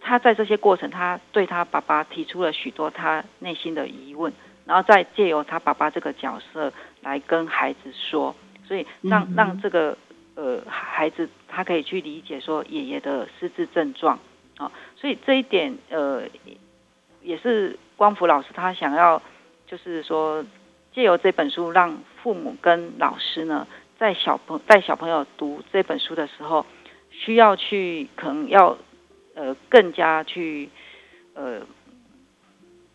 [0.00, 4.32] 他在这些过程，他对他爸爸提出了许多他内心的疑问，
[4.64, 8.34] 然后再借由他爸爸这个角色来跟孩子说，
[8.66, 9.96] 所以让让这个
[10.34, 14.16] 呃孩子他可以去理解说爷爷的失智症状，
[14.56, 16.22] 啊、哦，所以这一点呃
[17.20, 19.20] 也是光福老师他想要
[19.66, 20.44] 就是说。
[20.94, 23.66] 借由这本书，让父母跟老师呢，
[23.98, 26.66] 在小朋带小朋友读这本书的时候，
[27.10, 28.76] 需要去可能要
[29.34, 30.68] 呃更加去
[31.34, 31.62] 呃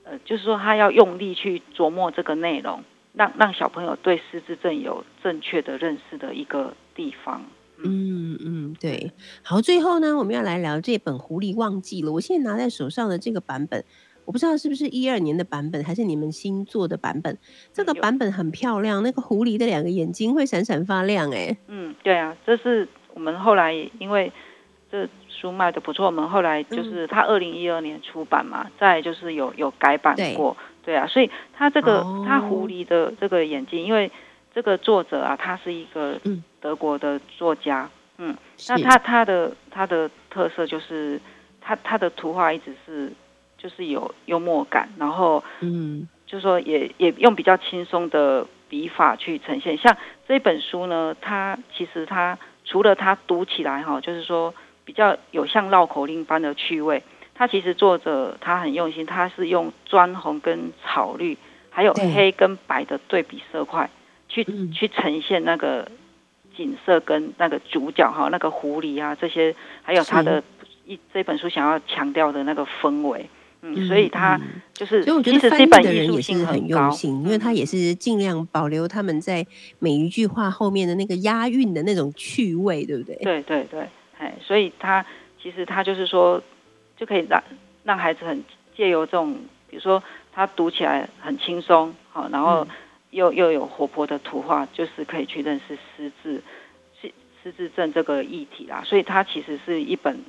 [0.03, 2.83] 呃，就是说他要用力去琢磨这个内容，
[3.13, 7.43] 让让小朋友对失智症有正确的认识的一个地方。
[7.83, 9.11] 嗯嗯，对。
[9.43, 12.09] 好，最后呢，我们要来聊这本《狐狸忘记了》。
[12.13, 13.83] 我现在拿在手上的这个版本。
[14.27, 17.37] 我不知道是不是一二年的版本，还是你们新做的版本。
[17.71, 21.55] 这个版本很漂亮，那个狐狸的两个眼睛会闪闪发亮，哎。
[21.67, 24.29] 嗯，对啊，这是我们后来因为
[24.91, 34.11] 这书卖的不错，我们后来就是它二零一二年出版嘛，再就是有有改版过，对，对啊，所以它这个它狐狸的这个眼睛，因为
[34.53, 36.19] 这个作者啊，他是一个
[36.59, 41.17] 德国的作家，嗯，嗯那他他的他的特色就是
[41.61, 43.09] 他他的图画一直是。
[43.57, 49.77] 就是有幽默感，然后嗯，就是说也也用比较轻松的笔法去呈现。
[49.77, 49.97] 像
[50.27, 54.53] 这本书呢，它其实它除了它读起来哈，就是说
[54.85, 57.01] 比较有像绕口令般的趣味，
[57.33, 61.37] 它其实作者他很用心，他是用砖红跟草绿，
[61.69, 63.89] 还有黑跟白的对比色块
[64.27, 65.89] 去去呈现那个
[66.55, 70.43] 景色跟那个主角哈，那个狐狸啊这些，还有他的
[70.85, 73.29] 一这本书想要强调的那个氛围。
[73.61, 74.39] 嗯，所以他
[74.73, 79.45] 就是，所以我觉得翻译的人也是很用心，因为他也是尽量保留他们在
[79.79, 83.15] 每一句话后面的那个押韵的那种趣味，对不对？
[83.15, 83.87] 对对对，
[84.19, 85.03] 哎，所以他
[85.41, 86.41] 其实他就是说，
[86.95, 87.43] 就可以让
[87.83, 88.43] 让孩子很
[88.75, 89.33] 借由这种，
[89.69, 90.01] 比如说
[90.31, 92.67] 他读起来很轻松，好，然后
[93.09, 96.41] 又又有活泼的图画，就是可以去认识失智
[97.01, 97.11] 失
[97.43, 98.83] 失智症这个议题啦。
[98.85, 100.19] 所以它其实是一本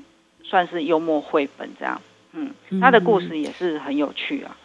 [0.43, 2.01] 算是幽默绘本这样。
[2.33, 4.57] 嗯，他的故事也是很有趣啊。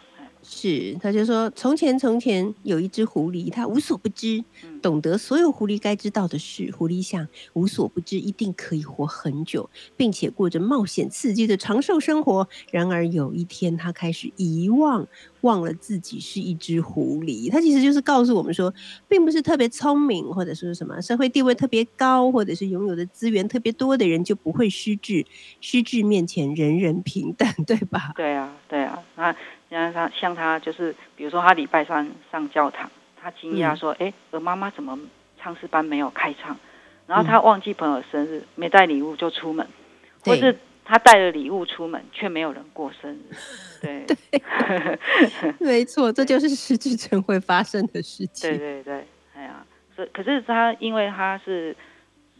[0.46, 4.44] 是，他就说，从前从前有一只狐狸，它无所不知，
[4.82, 6.70] 懂得所有狐狸该知道的事。
[6.76, 12.46] 狐狸想，无所不知一定可以活很久，并且过着冒险刺激的长寿生活。
[12.70, 15.08] 然而有一天，他开始遗忘。
[15.40, 18.72] 忘了自己是一只狐狸，他其实就是告诉我们说，
[19.06, 25.26] 并不是特别聪明，或者说是什么社会地位特别高，或者是拥有的资源特别多的人就不会失智。
[25.60, 28.14] 失智面前人人平等， 对吧？
[28.16, 29.36] 对啊，对啊啊。
[29.74, 34.98] 那像他，像他就是，比如说他礼拜三上教堂，他惊讶说：“哎、嗯，鹅妈妈怎么
[35.38, 36.56] 唱诗班没有开唱？”
[37.06, 39.66] 然后他忘记朋友生日，没带礼物就出门，
[40.20, 40.56] 或是。
[40.86, 43.34] 他带了礼物出门，却没有人过生日。
[43.80, 44.42] 对 对，
[45.58, 48.50] 没错，这就是失智症会发生的事情。
[48.50, 49.64] 对对对，哎呀，
[49.96, 51.74] 是可是他因为他是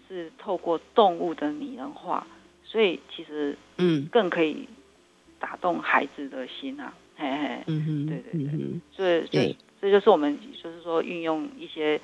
[0.06, 2.26] 是透过动物的拟人化，
[2.62, 4.68] 所以其实嗯更可以
[5.40, 6.92] 打动孩子的心啊。
[7.30, 12.00] 嘿嘿，嗯哼，对对对，嗯、所以对，这就是我们就是说运用一些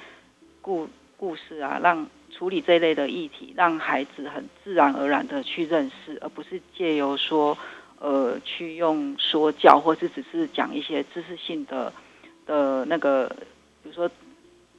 [0.61, 2.07] 故故事啊，让。
[2.33, 7.59] 处理这一类的议题，让孩子很自然而然的去认识，而不是借由说，
[7.99, 11.93] 呃，去用说教，或是只是讲一些知识性的
[12.47, 13.29] 的那个，
[13.83, 14.09] 比如说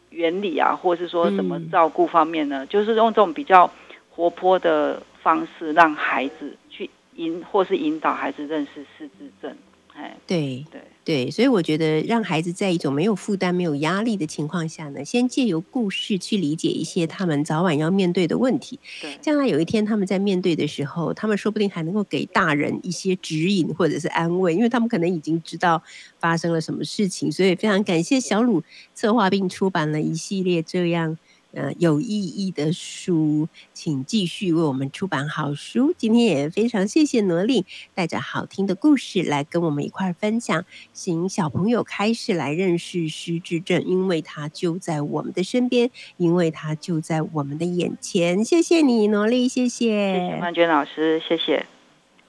[0.10, 3.70] 原理啊，或是说什么照顾方面呢，嗯，就是用这种比较
[4.10, 9.56] 活泼的方式，让孩子去引，或是引导孩子认识失智症。
[10.02, 10.82] 哎，对对。
[11.04, 18.80] 对，所以我觉得让孩子在一种没有负担、没有压力的情况下呢，先借由故事去理解一些他们早晚要面对的问题。
[19.02, 25.82] 对，将来有一天他们在面对的时候，他们说不定还能够给大人一些指引或者是安慰，因为他们可能已经知道
[26.20, 27.32] 发生了什么事情。
[27.32, 28.62] 所以非常感谢小鲁
[28.94, 31.18] 策划并出版了一系列这样。
[31.54, 35.94] 呃，有意义的书，请继续为我们出版好书。
[35.98, 48.44] 今天也非常谢谢罗令带着好听的故事来跟我们一块儿分享，请小朋友开始来认识失智症，因为它就在我们的身边，因为它就在我们的眼前。
[48.44, 50.14] 谢谢你，罗令，谢谢。
[50.14, 51.66] 谢谢曼娟老师，谢谢。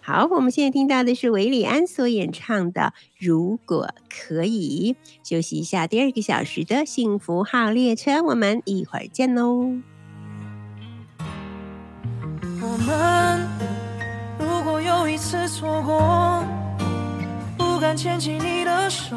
[0.04, 4.96] 好，我们现在听到的是韦礼安所演唱的《如果可以》。
[5.28, 9.76] 休息一下，第二个小时的幸福号列车，我们一会儿见喽。
[12.60, 13.48] 我们
[14.40, 16.44] 如果又一次错过，
[17.56, 19.16] 不敢牵起你的手，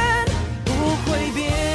[0.81, 1.70] 不会变。